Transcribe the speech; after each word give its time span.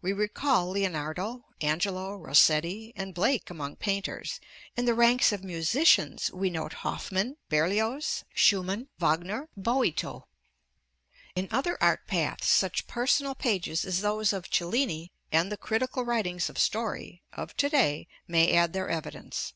We 0.00 0.12
recall 0.12 0.70
Leonardo, 0.70 1.44
Angelo, 1.60 2.16
Rossetti, 2.16 2.92
and 2.96 3.14
Blake 3.14 3.48
among 3.48 3.76
painters; 3.76 4.40
in 4.76 4.86
the 4.86 4.92
ranks 4.92 5.30
of 5.30 5.44
musicians 5.44 6.32
we 6.32 6.50
note 6.50 6.72
Hoffmann, 6.82 7.36
Berlioz, 7.48 8.24
Schumann, 8.34 8.88
Wagner, 8.98 9.48
Boito. 9.56 10.24
In 11.36 11.46
other 11.52 11.78
art 11.80 12.08
paths, 12.08 12.48
such 12.48 12.88
personal 12.88 13.36
pages 13.36 13.84
as 13.84 14.00
those 14.00 14.32
of 14.32 14.50
Cellini, 14.50 15.12
and 15.30 15.52
the 15.52 15.56
critical 15.56 16.04
writings 16.04 16.50
of 16.50 16.58
Story, 16.58 17.22
of 17.32 17.56
to 17.58 17.68
day, 17.68 18.08
may 18.26 18.52
add 18.54 18.72
their 18.72 18.88
evidence. 18.90 19.54